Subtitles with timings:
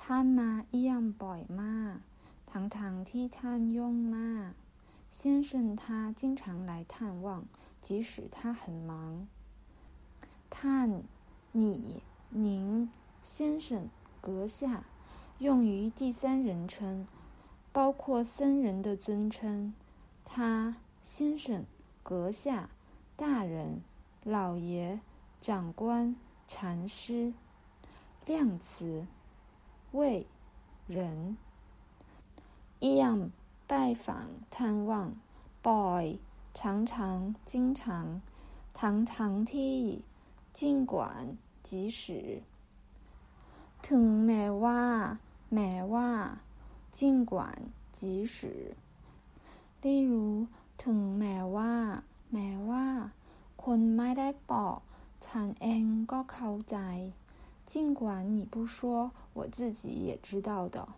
[0.00, 1.96] ท่านมาเยี่ยมบ่อยมาก
[2.50, 4.50] ทั้งๆที่ท่านยุ่งมาก
[5.18, 7.44] 先生他经常来探望，
[7.80, 9.26] 即使他很忙。
[10.50, 10.88] ท่าน
[11.52, 12.90] 你您
[13.22, 13.88] 先生
[14.20, 14.84] 阁下
[15.38, 17.06] 用于第三人称，
[17.72, 19.74] 包括僧人的尊称。
[20.24, 21.64] 他先生
[22.02, 22.68] 阁下
[23.16, 23.80] 大人
[24.24, 25.00] 老爷
[25.40, 26.16] 长官
[26.46, 27.32] 禅师。
[28.26, 29.06] 量词
[29.92, 30.26] 为
[30.86, 31.36] 人
[32.80, 33.30] 一样。
[33.68, 35.16] 拜访、探望，
[35.60, 36.20] boy，
[36.54, 38.20] 常常、经常，
[38.72, 40.04] 堂堂ที่
[40.52, 42.42] 尽管、即使，
[43.82, 44.82] ถึงแม้ว่า
[45.54, 46.10] แม้ว่า
[46.92, 47.34] 尽管、
[47.90, 48.76] 即使，
[49.82, 50.46] 例如
[50.78, 51.74] ถึงแม้ว่า
[52.32, 52.86] แม้ว่า
[53.62, 54.78] คุณไม่ได้บอก
[55.26, 56.76] ฉันเองก็เข้าใจ
[57.71, 60.89] 尽管你不说，我自己也知道的。